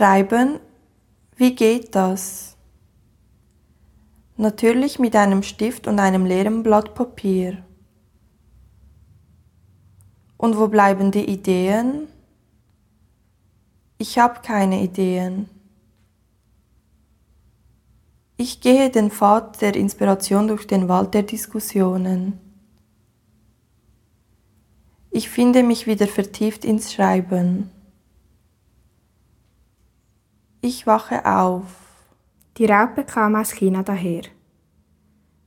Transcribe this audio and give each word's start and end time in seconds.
Schreiben, 0.00 0.60
wie 1.36 1.54
geht 1.54 1.94
das? 1.94 2.56
Natürlich 4.38 4.98
mit 4.98 5.14
einem 5.14 5.42
Stift 5.42 5.86
und 5.86 5.98
einem 5.98 6.24
leeren 6.24 6.62
Blatt 6.62 6.94
Papier. 6.94 7.62
Und 10.38 10.56
wo 10.56 10.68
bleiben 10.68 11.10
die 11.10 11.26
Ideen? 11.26 12.08
Ich 13.98 14.18
habe 14.18 14.40
keine 14.40 14.82
Ideen. 14.82 15.50
Ich 18.38 18.62
gehe 18.62 18.88
den 18.88 19.10
Pfad 19.10 19.60
der 19.60 19.76
Inspiration 19.76 20.48
durch 20.48 20.66
den 20.66 20.88
Wald 20.88 21.12
der 21.12 21.24
Diskussionen. 21.24 22.40
Ich 25.10 25.28
finde 25.28 25.62
mich 25.62 25.86
wieder 25.86 26.06
vertieft 26.06 26.64
ins 26.64 26.90
Schreiben. 26.90 27.70
Ich 30.62 30.86
wache 30.86 31.24
auf. 31.24 31.64
Die 32.58 32.66
Raupe 32.66 33.04
kam 33.04 33.34
aus 33.34 33.52
China 33.52 33.82
daher. 33.82 34.24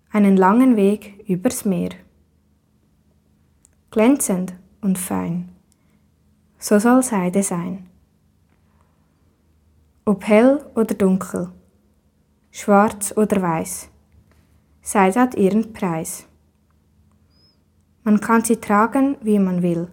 Einen 0.10 0.38
langen 0.38 0.76
Weg 0.76 1.24
übers 1.28 1.66
Meer. 1.66 1.92
Glänzend 3.92 4.56
und 4.82 4.98
fein. 4.98 5.50
So 6.58 6.80
soll 6.80 7.04
Seide 7.04 7.44
sein. 7.44 7.88
Ob 10.04 10.26
hell 10.28 10.66
oder 10.74 10.96
dunkel, 10.96 11.52
schwarz 12.50 13.14
oder 13.16 13.40
weiß, 13.40 13.90
Seide 14.82 15.20
hat 15.20 15.36
ihren 15.36 15.74
Preis. 15.74 16.26
Man 18.04 18.20
kann 18.20 18.44
sie 18.44 18.58
tragen, 18.58 19.18
wie 19.22 19.38
man 19.38 19.62
will. 19.62 19.90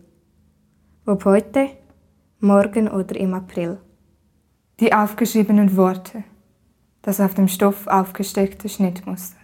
Ob 1.04 1.26
heute, 1.26 1.68
morgen 2.40 2.88
oder 2.88 3.16
im 3.16 3.34
April. 3.34 3.78
Die 4.80 4.94
aufgeschriebenen 4.94 5.76
Worte, 5.76 6.24
das 7.02 7.20
auf 7.20 7.34
dem 7.34 7.48
Stoff 7.48 7.86
aufgesteckte 7.86 8.68
Schnittmuster, 8.68 9.36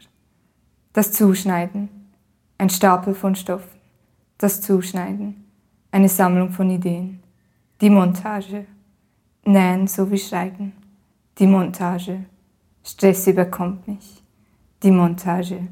das 0.94 1.12
Zuschneiden, 1.12 1.90
ein 2.56 2.70
Stapel 2.70 3.14
von 3.14 3.34
Stoffen, 3.36 3.78
das 4.38 4.62
Zuschneiden, 4.62 5.44
eine 5.90 6.08
Sammlung 6.08 6.52
von 6.52 6.70
Ideen, 6.70 7.22
die 7.82 7.90
Montage, 7.90 8.66
Nähen 9.44 9.86
sowie 9.86 10.18
Schreiben, 10.18 10.72
die 11.38 11.46
Montage, 11.46 12.24
Stress 12.82 13.26
überkommt 13.26 13.86
mich, 13.86 14.22
die 14.82 14.90
Montage, 14.90 15.68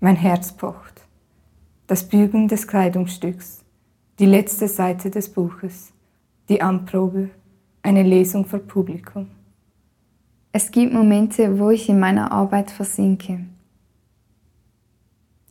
mein 0.00 0.16
Herz 0.16 0.52
pocht 0.52 1.00
das 1.86 2.06
Bügeln 2.06 2.46
des 2.46 2.68
Kleidungsstücks, 2.68 3.64
die 4.20 4.26
letzte 4.26 4.68
Seite 4.68 5.10
des 5.10 5.32
Buches, 5.32 5.92
die 6.48 6.62
Anprobe, 6.62 7.30
eine 7.82 8.02
Lesung 8.02 8.44
vor 8.44 8.60
Publikum. 8.60 9.28
Es 10.52 10.70
gibt 10.70 10.92
Momente, 10.92 11.58
wo 11.58 11.70
ich 11.70 11.88
in 11.88 12.00
meiner 12.00 12.32
Arbeit 12.32 12.70
versinke. 12.70 13.44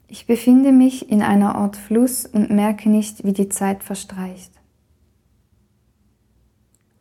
Ich 0.07 0.25
befinde 0.25 0.71
mich 0.71 1.09
in 1.09 1.21
einer 1.21 1.55
Art 1.55 1.77
Fluss 1.77 2.25
und 2.25 2.49
merke 2.49 2.89
nicht, 2.89 3.23
wie 3.23 3.33
die 3.33 3.49
Zeit 3.49 3.83
verstreicht. 3.83 4.51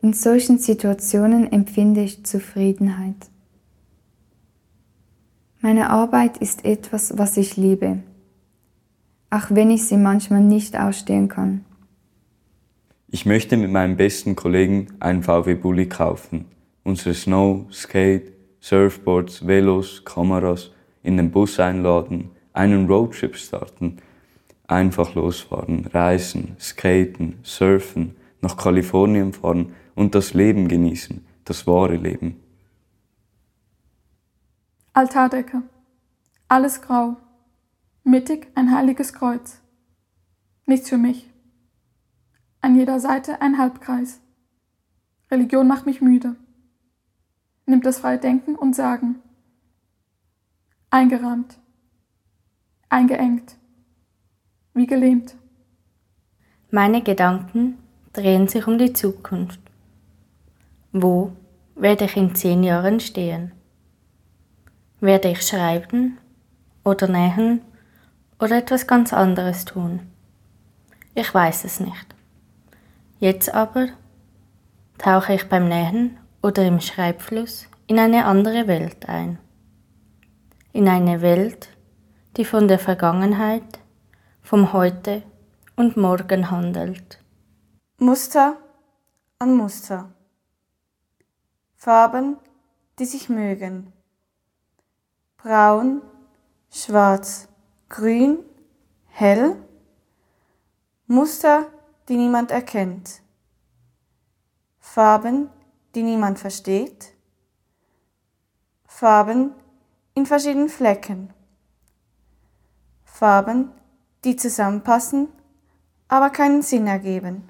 In 0.01 0.13
solchen 0.13 0.59
Situationen 0.59 1.51
empfinde 1.51 2.03
ich 2.03 2.25
Zufriedenheit. 2.25 3.31
Meine 5.61 5.91
Arbeit 5.91 6.37
ist 6.37 6.65
etwas, 6.65 7.19
was 7.19 7.37
ich 7.37 7.57
liebe 7.57 8.03
auch 9.31 9.47
wenn 9.51 9.71
ich 9.71 9.87
sie 9.87 9.97
manchmal 9.97 10.41
nicht 10.41 10.79
ausstehen 10.79 11.29
kann. 11.29 11.65
Ich 13.11 13.25
möchte 13.25 13.57
mit 13.57 13.71
meinem 13.71 13.97
besten 13.97 14.37
Kollegen 14.37 14.89
einen 15.01 15.23
VW 15.23 15.55
Bulli 15.55 15.89
kaufen, 15.89 16.45
unsere 16.85 17.15
Snow, 17.15 17.65
Skate, 17.73 18.33
Surfboards, 18.61 19.47
Velos, 19.47 20.05
Kameras 20.05 20.73
in 21.03 21.17
den 21.17 21.31
Bus 21.31 21.59
einladen, 21.59 22.31
einen 22.53 22.87
Roadtrip 22.87 23.35
starten, 23.37 23.97
einfach 24.67 25.15
losfahren, 25.15 25.87
reisen, 25.87 26.55
skaten, 26.61 27.39
surfen, 27.43 28.15
nach 28.43 28.59
Kalifornien 28.59 29.33
fahren 29.33 29.73
und 29.95 30.15
das 30.15 30.35
Leben 30.35 30.69
genießen, 30.69 31.27
das 31.47 31.67
wahre 31.67 31.97
Leben. 31.97 32.37
Altardecke. 34.93 35.63
Alles 36.47 36.83
grau. 36.83 37.17
Mittig 38.05 38.49
ein 38.55 38.71
heiliges 38.71 39.15
Kreuz. 39.15 39.63
Nichts 40.67 40.91
für 40.91 40.99
mich. 40.99 41.27
An 42.61 42.77
jeder 42.77 42.99
Seite 42.99 43.41
ein 43.41 43.59
Halbkreis. 43.59 44.21
Religion 45.31 45.69
macht 45.69 45.87
mich 45.87 46.01
müde. 46.01 46.37
Nimmt 47.67 47.87
das 47.87 48.01
freie 48.01 48.19
Denken 48.19 48.57
und 48.57 48.75
Sagen. 48.75 49.17
Eingerahmt. 50.91 51.59
Eingeengt. 52.89 53.57
Wie 54.75 54.87
gelähmt. 54.87 55.37
Meine 56.71 57.03
Gedanken 57.03 57.79
drehen 58.13 58.49
sich 58.49 58.67
um 58.67 58.79
die 58.79 58.93
Zukunft. 58.93 59.61
Wo 60.93 61.33
werde 61.75 62.07
ich 62.07 62.17
in 62.17 62.35
zehn 62.35 62.63
Jahren 62.63 62.99
stehen? 63.01 63.53
Werde 65.01 65.31
ich 65.31 65.43
schreiben 65.43 66.19
oder 66.85 67.07
nähen 67.07 67.61
oder 68.41 68.57
etwas 68.57 68.87
ganz 68.87 69.13
anderes 69.13 69.65
tun. 69.65 70.01
Ich 71.15 71.33
weiß 71.33 71.65
es 71.65 71.81
nicht. 71.81 72.08
Jetzt 73.21 73.53
aber 73.53 73.89
tauche 74.97 75.35
ich 75.35 75.49
beim 75.49 75.69
Nähen 75.69 76.19
oder 76.41 76.65
im 76.65 76.79
Schreibfluss 76.79 77.67
in 77.89 77.99
eine 77.99 78.27
andere 78.27 78.69
Welt 78.69 79.09
ein. 79.09 79.41
In 80.73 80.89
eine 80.89 81.21
Welt, 81.21 81.69
die 82.37 82.45
von 82.45 82.69
der 82.69 82.79
Vergangenheit, 82.79 83.81
vom 84.41 84.73
Heute 84.73 85.25
und 85.75 85.97
Morgen 85.97 86.49
handelt. 86.53 87.19
Muster 87.99 88.57
an 89.41 89.57
Muster. 89.57 90.13
Farben, 91.75 92.37
die 93.01 93.05
sich 93.05 93.29
mögen. 93.29 93.93
Braun, 95.39 96.03
schwarz, 96.71 97.49
grün, 97.89 98.39
hell, 99.07 99.57
Muster, 101.09 101.67
die 102.09 102.17
niemand 102.17 102.51
erkennt, 102.51 103.21
Farben, 104.79 105.51
die 105.95 106.03
niemand 106.03 106.39
versteht, 106.39 107.13
Farben 108.87 109.53
in 110.15 110.27
verschiedenen 110.27 110.69
Flecken, 110.69 111.31
Farben, 113.05 113.71
die 114.25 114.37
zusammenpassen, 114.37 115.29
aber 116.09 116.31
keinen 116.31 116.63
Sinn 116.63 116.87
ergeben. 116.87 117.49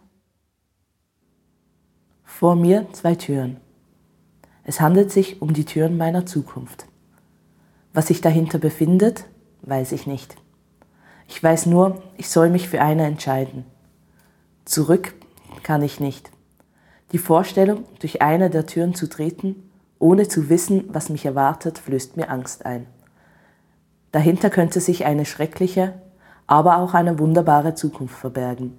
Vor 2.25 2.57
mir 2.57 2.87
zwei 2.93 3.15
Türen. 3.15 3.61
Es 4.65 4.81
handelt 4.81 5.11
sich 5.11 5.41
um 5.41 5.55
die 5.55 5.65
Türen 5.65 5.97
meiner 5.97 6.27
Zukunft. 6.27 6.87
Was 7.95 8.09
sich 8.09 8.21
dahinter 8.21 8.59
befindet, 8.59 9.25
weiß 9.63 9.93
ich 9.93 10.07
nicht. 10.07 10.37
Ich 11.27 11.43
weiß 11.43 11.67
nur, 11.67 12.03
ich 12.17 12.29
soll 12.29 12.51
mich 12.51 12.69
für 12.69 12.81
eine 12.81 13.07
entscheiden. 13.07 13.65
Zurück 14.69 15.15
kann 15.63 15.83
ich 15.83 15.99
nicht. 15.99 16.31
Die 17.13 17.19
Vorstellung, 17.19 17.85
durch 18.01 18.21
eine 18.21 18.51
der 18.51 18.67
Türen 18.67 18.95
zu 18.95 19.09
treten, 19.09 19.71
ohne 19.99 20.29
zu 20.29 20.51
wissen, 20.51 20.91
was 20.93 21.09
mich 21.09 21.25
erwartet, 21.25 21.79
flößt 21.79 22.19
mir 22.19 22.29
Angst 22.29 22.67
ein. 22.67 22.87
Dahinter 24.13 24.51
könnte 24.51 24.81
sich 24.81 25.07
eine 25.07 25.25
schreckliche, 25.25 25.95
aber 26.47 26.77
auch 26.81 26.93
eine 26.93 27.19
wunderbare 27.19 27.77
Zukunft 27.77 28.19
verbergen. 28.19 28.79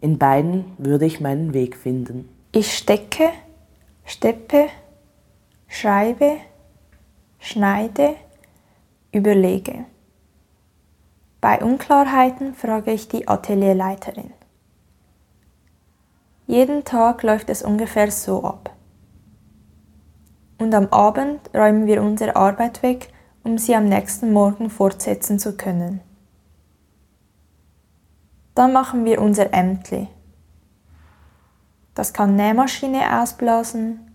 In 0.00 0.16
beiden 0.16 0.64
würde 0.78 1.06
ich 1.06 1.20
meinen 1.20 1.54
Weg 1.54 1.76
finden. 1.76 2.28
Ich 2.52 2.78
stecke, 2.78 3.30
steppe, 4.04 4.68
schreibe, 5.66 6.36
schneide, 7.40 8.14
überlege. 9.10 9.86
Bei 11.40 11.60
Unklarheiten 11.60 12.54
frage 12.54 12.92
ich 12.92 13.08
die 13.08 13.26
Atelierleiterin. 13.26 14.30
Jeden 16.50 16.82
Tag 16.82 17.22
läuft 17.22 17.48
es 17.48 17.62
ungefähr 17.62 18.10
so 18.10 18.42
ab. 18.42 18.74
Und 20.58 20.74
am 20.74 20.88
Abend 20.88 21.38
räumen 21.54 21.86
wir 21.86 22.02
unsere 22.02 22.34
Arbeit 22.34 22.82
weg, 22.82 23.12
um 23.44 23.56
sie 23.56 23.76
am 23.76 23.84
nächsten 23.84 24.32
Morgen 24.32 24.68
fortsetzen 24.68 25.38
zu 25.38 25.56
können. 25.56 26.00
Dann 28.56 28.72
machen 28.72 29.04
wir 29.04 29.22
unser 29.22 29.54
Ämtli. 29.54 30.08
Das 31.94 32.12
kann 32.12 32.34
Nähmaschine 32.34 33.20
ausblasen, 33.22 34.10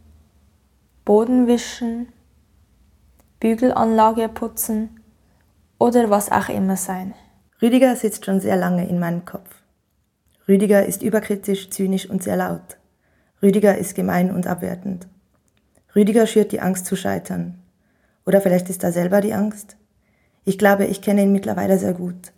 Boden 1.05 1.47
wischen, 1.47 2.11
Bügelanlage 3.39 4.27
putzen 4.27 4.99
oder 5.79 6.09
was 6.09 6.33
auch 6.33 6.49
immer 6.49 6.75
sein. 6.75 7.13
Rüdiger 7.61 7.95
sitzt 7.95 8.25
schon 8.25 8.41
sehr 8.41 8.57
lange 8.57 8.89
in 8.89 8.99
meinem 8.99 9.23
Kopf. 9.23 9.64
Rüdiger 10.47 10.85
ist 10.85 11.01
überkritisch, 11.01 11.69
zynisch 11.69 12.09
und 12.09 12.21
sehr 12.21 12.37
laut. 12.37 12.77
Rüdiger 13.41 13.77
ist 13.77 13.95
gemein 13.95 14.31
und 14.31 14.47
abwertend. 14.47 15.07
Rüdiger 15.95 16.27
schürt 16.27 16.51
die 16.51 16.61
Angst 16.61 16.85
zu 16.85 16.95
scheitern. 16.95 17.59
Oder 18.25 18.41
vielleicht 18.41 18.69
ist 18.69 18.83
da 18.83 18.91
selber 18.91 19.21
die 19.21 19.33
Angst. 19.33 19.77
Ich 20.43 20.57
glaube, 20.57 20.85
ich 20.85 21.01
kenne 21.01 21.23
ihn 21.23 21.31
mittlerweile 21.31 21.79
sehr 21.79 21.93
gut. 21.93 22.33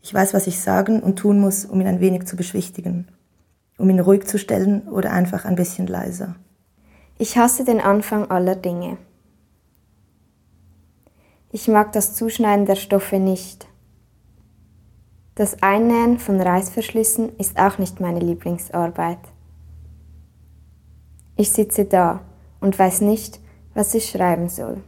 Ich 0.00 0.14
weiß, 0.14 0.34
was 0.34 0.46
ich 0.46 0.60
sagen 0.60 1.00
und 1.00 1.18
tun 1.18 1.40
muss, 1.40 1.64
um 1.64 1.80
ihn 1.80 1.86
ein 1.86 2.00
wenig 2.00 2.26
zu 2.26 2.36
beschwichtigen, 2.36 3.08
um 3.76 3.90
ihn 3.90 4.00
ruhig 4.00 4.26
zu 4.26 4.38
stellen 4.38 4.88
oder 4.88 5.12
einfach 5.12 5.44
ein 5.44 5.56
bisschen 5.56 5.86
leiser. 5.86 6.36
Ich 7.18 7.36
hasse 7.36 7.64
den 7.64 7.80
Anfang 7.80 8.30
aller 8.30 8.54
Dinge. 8.54 8.98
Ich 11.50 11.66
mag 11.66 11.92
das 11.92 12.14
Zuschneiden 12.14 12.66
der 12.66 12.76
Stoffe 12.76 13.18
nicht. 13.18 13.66
Das 15.38 15.62
Einnähen 15.62 16.18
von 16.18 16.40
Reißverschlüssen 16.40 17.36
ist 17.36 17.60
auch 17.60 17.78
nicht 17.78 18.00
meine 18.00 18.18
Lieblingsarbeit. 18.18 19.20
Ich 21.36 21.52
sitze 21.52 21.84
da 21.84 22.22
und 22.60 22.76
weiß 22.76 23.02
nicht, 23.02 23.38
was 23.72 23.94
ich 23.94 24.10
schreiben 24.10 24.48
soll. 24.48 24.78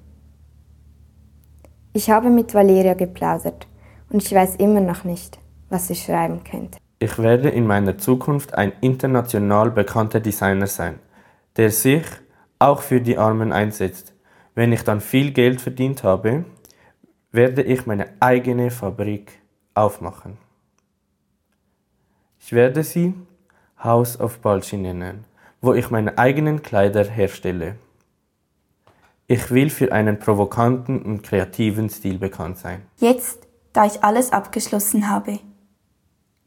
Ich 1.92 2.10
habe 2.10 2.30
mit 2.30 2.52
Valeria 2.52 2.94
geplaudert 2.94 3.68
und 4.08 4.24
ich 4.24 4.34
weiß 4.34 4.56
immer 4.56 4.80
noch 4.80 5.04
nicht, 5.04 5.38
was 5.68 5.88
ich 5.88 6.02
schreiben 6.02 6.42
könnte. 6.42 6.80
Ich 6.98 7.16
werde 7.20 7.50
in 7.50 7.68
meiner 7.68 7.96
Zukunft 7.96 8.52
ein 8.54 8.72
international 8.80 9.70
bekannter 9.70 10.18
Designer 10.18 10.66
sein, 10.66 10.98
der 11.58 11.70
sich 11.70 12.02
auch 12.58 12.82
für 12.82 13.00
die 13.00 13.18
Armen 13.18 13.52
einsetzt. 13.52 14.14
Wenn 14.56 14.72
ich 14.72 14.82
dann 14.82 15.00
viel 15.00 15.30
Geld 15.30 15.60
verdient 15.60 16.02
habe, 16.02 16.44
werde 17.30 17.62
ich 17.62 17.86
meine 17.86 18.08
eigene 18.18 18.72
Fabrik 18.72 19.40
aufmachen. 19.74 20.36
Ich 22.38 22.52
werde 22.52 22.82
sie 22.84 23.14
House 23.82 24.18
of 24.18 24.38
Balchi 24.40 24.76
nennen, 24.76 25.24
wo 25.60 25.74
ich 25.74 25.90
meine 25.90 26.18
eigenen 26.18 26.62
Kleider 26.62 27.04
herstelle. 27.04 27.76
Ich 29.26 29.50
will 29.50 29.70
für 29.70 29.92
einen 29.92 30.18
provokanten 30.18 31.02
und 31.02 31.22
kreativen 31.22 31.88
Stil 31.88 32.18
bekannt 32.18 32.58
sein. 32.58 32.82
Jetzt, 32.96 33.46
da 33.72 33.86
ich 33.86 34.02
alles 34.02 34.32
abgeschlossen 34.32 35.08
habe, 35.08 35.38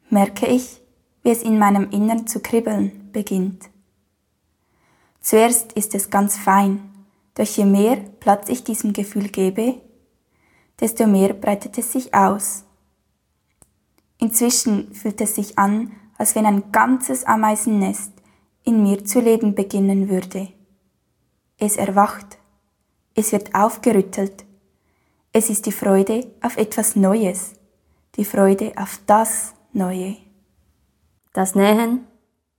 merke 0.10 0.48
ich, 0.48 0.82
wie 1.22 1.32
es 1.32 1.44
in 1.44 1.58
meinem 1.58 1.90
Innern 1.92 2.28
zu 2.28 2.42
kribbeln 2.42 3.10
beginnt. 3.14 3.70
Zuerst 5.22 5.72
ist 5.74 5.96
es 5.96 6.10
ganz 6.10 6.38
fein, 6.38 6.82
doch 7.36 7.46
je 7.46 7.66
mehr 7.66 7.96
Platz 8.20 8.50
ich 8.50 8.64
diesem 8.64 8.92
Gefühl 8.92 9.30
gebe, 9.30 9.76
desto 10.80 11.08
mehr 11.08 11.34
breitet 11.34 11.78
es 11.78 11.94
sich 11.94 12.14
aus. 12.14 12.63
Inzwischen 14.24 14.94
fühlt 14.94 15.20
es 15.22 15.36
sich 15.36 15.60
an, 15.60 15.92
als 16.18 16.34
wenn 16.36 16.46
ein 16.46 16.72
ganzes 16.72 17.26
Ameisennest 17.26 18.14
in 18.64 18.82
mir 18.82 19.04
zu 19.04 19.20
leben 19.20 19.54
beginnen 19.54 20.10
würde. 20.10 20.48
Es 21.58 21.76
erwacht 21.76 22.38
es 23.16 23.32
wird 23.32 23.54
aufgerüttelt. 23.54 24.44
Es 25.34 25.50
ist 25.50 25.68
die 25.68 25.72
Freude 25.72 26.26
auf 26.42 26.58
etwas 26.58 26.96
Neues, 26.96 27.54
die 28.16 28.26
Freude 28.26 28.74
auf 28.76 29.00
das 29.06 29.54
Neue. 29.72 30.18
Das 31.32 31.54
Nähen 31.54 32.08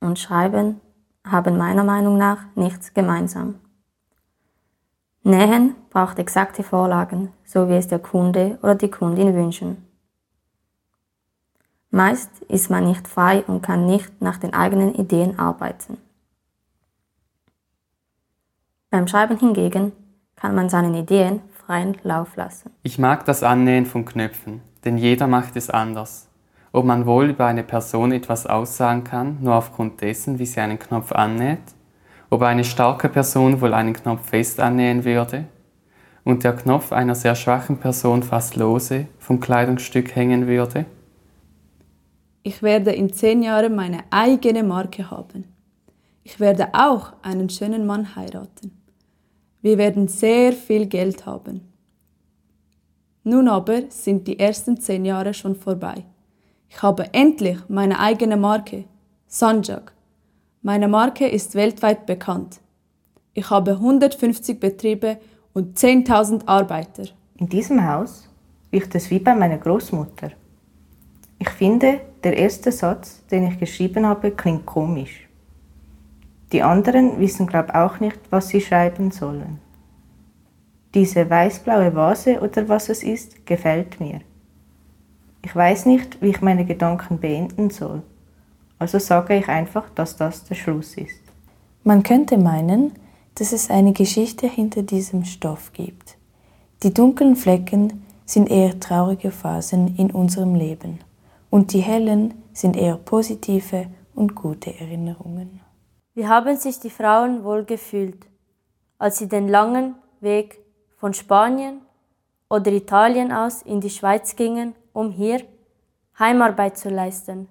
und 0.00 0.18
Schreiben 0.18 0.80
haben 1.26 1.56
meiner 1.56 1.82
Meinung 1.82 2.18
nach 2.18 2.44
nichts 2.54 2.94
gemeinsam. 2.94 3.56
Nähen 5.24 5.74
braucht 5.90 6.20
exakte 6.20 6.62
Vorlagen, 6.62 7.32
so 7.44 7.68
wie 7.68 7.74
es 7.74 7.88
der 7.88 7.98
Kunde 7.98 8.58
oder 8.62 8.76
die 8.76 8.90
Kundin 8.90 9.34
wünschen. 9.34 9.83
Meist 11.94 12.42
ist 12.48 12.70
man 12.70 12.88
nicht 12.88 13.06
frei 13.06 13.44
und 13.46 13.62
kann 13.62 13.86
nicht 13.86 14.20
nach 14.20 14.38
den 14.38 14.52
eigenen 14.52 14.96
Ideen 14.96 15.38
arbeiten. 15.38 15.96
Beim 18.90 19.06
Schreiben 19.06 19.38
hingegen 19.38 19.92
kann 20.34 20.56
man 20.56 20.68
seinen 20.68 20.96
Ideen 20.96 21.40
freien 21.52 21.96
Lauf 22.02 22.34
lassen. 22.34 22.72
Ich 22.82 22.98
mag 22.98 23.24
das 23.26 23.44
Annähen 23.44 23.86
von 23.86 24.04
Knöpfen, 24.04 24.60
denn 24.84 24.98
jeder 24.98 25.28
macht 25.28 25.54
es 25.54 25.70
anders. 25.70 26.28
Ob 26.72 26.84
man 26.84 27.06
wohl 27.06 27.30
über 27.30 27.46
eine 27.46 27.62
Person 27.62 28.10
etwas 28.10 28.44
aussagen 28.44 29.04
kann, 29.04 29.38
nur 29.40 29.54
aufgrund 29.54 30.00
dessen, 30.00 30.40
wie 30.40 30.46
sie 30.46 30.58
einen 30.58 30.80
Knopf 30.80 31.12
annäht, 31.12 31.62
ob 32.28 32.42
eine 32.42 32.64
starke 32.64 33.08
Person 33.08 33.60
wohl 33.60 33.72
einen 33.72 33.92
Knopf 33.92 34.30
fest 34.30 34.58
annähen 34.58 35.04
würde 35.04 35.44
und 36.24 36.42
der 36.42 36.56
Knopf 36.56 36.90
einer 36.90 37.14
sehr 37.14 37.36
schwachen 37.36 37.76
Person 37.76 38.24
fast 38.24 38.56
lose 38.56 39.06
vom 39.20 39.38
Kleidungsstück 39.38 40.16
hängen 40.16 40.48
würde. 40.48 40.86
Ich 42.46 42.62
werde 42.62 42.92
in 42.92 43.10
zehn 43.10 43.42
Jahren 43.42 43.74
meine 43.74 44.04
eigene 44.10 44.62
Marke 44.62 45.10
haben. 45.10 45.44
Ich 46.24 46.38
werde 46.38 46.68
auch 46.74 47.14
einen 47.22 47.48
schönen 47.48 47.86
Mann 47.86 48.14
heiraten. 48.16 48.70
Wir 49.62 49.78
werden 49.78 50.08
sehr 50.08 50.52
viel 50.52 50.84
Geld 50.84 51.24
haben. 51.24 51.62
Nun 53.22 53.48
aber 53.48 53.84
sind 53.88 54.28
die 54.28 54.38
ersten 54.38 54.78
zehn 54.78 55.06
Jahre 55.06 55.32
schon 55.32 55.56
vorbei. 55.56 56.04
Ich 56.68 56.82
habe 56.82 57.14
endlich 57.14 57.56
meine 57.68 57.98
eigene 57.98 58.36
Marke, 58.36 58.84
Sanjak. 59.26 59.94
Meine 60.60 60.86
Marke 60.86 61.26
ist 61.26 61.54
weltweit 61.54 62.04
bekannt. 62.04 62.60
Ich 63.32 63.48
habe 63.48 63.70
150 63.70 64.60
Betriebe 64.60 65.16
und 65.54 65.78
10.000 65.78 66.46
Arbeiter. 66.46 67.04
In 67.38 67.48
diesem 67.48 67.88
Haus 67.88 68.28
riecht 68.70 68.94
es 68.94 69.10
wie 69.10 69.18
bei 69.18 69.34
meiner 69.34 69.56
Großmutter. 69.56 70.32
Ich 71.38 71.48
finde, 71.48 72.00
der 72.24 72.38
erste 72.38 72.72
Satz, 72.72 73.22
den 73.30 73.46
ich 73.46 73.58
geschrieben 73.58 74.06
habe, 74.06 74.30
klingt 74.30 74.64
komisch. 74.66 75.28
Die 76.52 76.62
anderen 76.62 77.18
wissen, 77.18 77.46
glaube 77.46 77.68
ich, 77.68 77.74
auch 77.74 78.00
nicht, 78.00 78.18
was 78.30 78.48
sie 78.48 78.60
schreiben 78.60 79.10
sollen. 79.10 79.60
Diese 80.94 81.28
weißblaue 81.28 81.94
Vase 81.94 82.40
oder 82.40 82.68
was 82.68 82.88
es 82.88 83.02
ist, 83.02 83.44
gefällt 83.44 84.00
mir. 84.00 84.20
Ich 85.42 85.54
weiß 85.54 85.86
nicht, 85.86 86.22
wie 86.22 86.28
ich 86.28 86.40
meine 86.40 86.64
Gedanken 86.64 87.18
beenden 87.18 87.68
soll. 87.70 88.02
Also 88.78 88.98
sage 88.98 89.36
ich 89.36 89.48
einfach, 89.48 89.90
dass 89.90 90.16
das 90.16 90.44
der 90.44 90.54
Schluss 90.54 90.96
ist. 90.96 91.20
Man 91.82 92.02
könnte 92.02 92.38
meinen, 92.38 92.92
dass 93.34 93.52
es 93.52 93.68
eine 93.68 93.92
Geschichte 93.92 94.48
hinter 94.48 94.82
diesem 94.82 95.24
Stoff 95.24 95.72
gibt. 95.72 96.16
Die 96.82 96.94
dunklen 96.94 97.36
Flecken 97.36 98.04
sind 98.24 98.50
eher 98.50 98.78
traurige 98.80 99.30
Phasen 99.30 99.96
in 99.98 100.10
unserem 100.10 100.54
Leben 100.54 101.00
und 101.54 101.72
die 101.72 101.82
hellen 101.82 102.34
sind 102.52 102.76
eher 102.76 102.96
positive 102.96 103.86
und 104.12 104.34
gute 104.34 104.74
Erinnerungen. 104.76 105.60
Wie 106.14 106.26
haben 106.26 106.56
sich 106.56 106.80
die 106.80 106.90
Frauen 106.90 107.44
wohl 107.44 107.64
gefühlt, 107.64 108.26
als 108.98 109.18
sie 109.18 109.28
den 109.28 109.46
langen 109.46 109.94
Weg 110.20 110.58
von 110.96 111.14
Spanien 111.14 111.82
oder 112.50 112.72
Italien 112.72 113.30
aus 113.30 113.62
in 113.62 113.80
die 113.80 113.90
Schweiz 113.90 114.34
gingen, 114.34 114.74
um 114.92 115.12
hier 115.12 115.44
Heimarbeit 116.18 116.76
zu 116.76 116.88
leisten? 116.88 117.48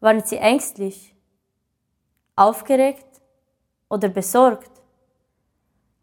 Waren 0.00 0.20
sie 0.20 0.36
ängstlich, 0.36 1.16
aufgeregt 2.36 3.22
oder 3.88 4.10
besorgt? 4.10 4.72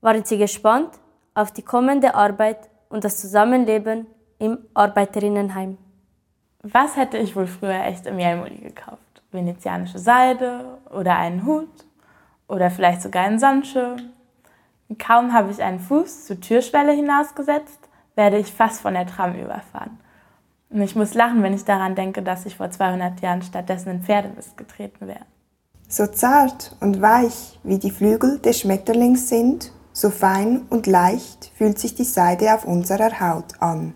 Waren 0.02 0.26
sie 0.26 0.40
gespannt 0.40 1.00
auf 1.36 1.52
die 1.52 1.62
kommende 1.62 2.16
Arbeit 2.16 2.72
und 2.90 3.04
das 3.04 3.22
Zusammenleben 3.22 4.08
im 4.40 4.58
Arbeiterinnenheim? 4.74 5.78
Was 6.68 6.96
hätte 6.96 7.20
ich 7.20 7.36
wohl 7.36 7.46
früher 7.46 7.86
echt 7.86 8.08
im 8.08 8.18
Jelmoli 8.18 8.58
gekauft? 8.58 9.22
Venezianische 9.32 10.00
Seide 10.00 10.80
oder 10.90 11.16
einen 11.16 11.46
Hut 11.46 11.70
oder 12.48 12.72
vielleicht 12.72 13.04
sogar 13.04 13.24
einen 13.24 13.38
Sandschirm. 13.38 13.98
Kaum 14.98 15.32
habe 15.32 15.52
ich 15.52 15.62
einen 15.62 15.80
Fuß 15.80 16.26
zur 16.26 16.40
Türschwelle 16.42 16.92
hinausgesetzt, 16.92 17.78
werde 18.16 18.40
ich 18.40 18.52
fast 18.52 18.82
von 18.82 18.96
der 18.96 19.06
Tram 19.06 19.36
überfahren. 19.36 20.00
Und 20.72 20.82
ich 20.82 20.96
muss 20.96 21.14
lachen, 21.14 21.44
wenn 21.44 21.54
ich 21.54 21.66
daran 21.66 21.94
denke, 21.94 22.24
dass 22.24 22.48
ich 22.48 22.58
vor 22.58 22.72
200 22.72 23.22
Jahren 23.22 23.44
stattdessen 23.44 23.90
in 23.90 24.02
Pferdemist 24.02 24.58
getreten 24.58 25.08
wäre. 25.08 25.26
So 25.88 26.08
zart 26.08 26.76
und 26.80 27.00
weich 27.00 27.60
wie 27.62 27.78
die 27.78 27.92
Flügel 27.92 28.40
des 28.40 28.62
Schmetterlings 28.62 29.30
sind, 29.30 29.72
so 29.94 30.10
fein 30.10 30.66
und 30.72 30.88
leicht 30.88 31.52
fühlt 31.56 31.78
sich 31.78 31.94
die 31.94 32.04
Seide 32.06 32.56
auf 32.56 32.66
unserer 32.66 33.20
Haut 33.20 33.62
an. 33.62 33.94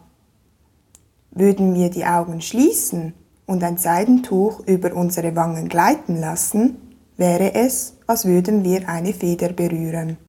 Würden 1.31 1.73
wir 1.73 1.89
die 1.89 2.05
Augen 2.05 2.41
schließen 2.41 3.13
und 3.45 3.63
ein 3.63 3.77
Seidentuch 3.77 4.59
über 4.67 4.93
unsere 4.93 5.35
Wangen 5.35 5.69
gleiten 5.69 6.15
lassen, 6.15 6.77
wäre 7.17 7.55
es, 7.55 7.95
als 8.05 8.25
würden 8.25 8.63
wir 8.63 8.87
eine 8.87 9.13
Feder 9.13 9.49
berühren. 9.53 10.17